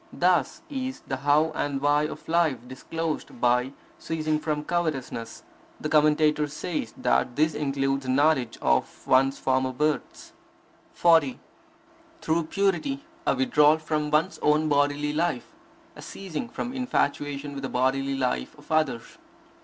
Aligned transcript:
Thus 0.11 0.63
is 0.67 1.01
the 1.01 1.17
how 1.17 1.51
and 1.53 1.79
why 1.79 2.07
of 2.07 2.27
life 2.27 2.57
disclosed 2.67 3.39
by 3.39 3.71
ceasing 3.99 4.39
from 4.39 4.63
covetousness. 4.63 5.43
The 5.79 5.89
Commentator 5.89 6.47
says 6.47 6.91
that 6.97 7.35
this 7.35 7.53
includes 7.53 8.07
a 8.07 8.09
knowledge 8.09 8.57
of 8.63 9.05
one's 9.05 9.37
former 9.37 9.71
births. 9.71 10.33
40. 10.95 11.39
Through 12.19 12.45
purity 12.45 13.05
a 13.27 13.35
withdrawal 13.35 13.77
from 13.77 14.09
one's 14.09 14.39
own 14.39 14.67
bodily 14.67 15.13
life, 15.13 15.51
a 15.95 16.01
ceasing 16.01 16.49
from 16.49 16.73
infatuation 16.73 17.53
with 17.53 17.61
the 17.61 17.69
bodily 17.69 18.15
life 18.17 18.57
of 18.57 18.71
others. 18.71 19.19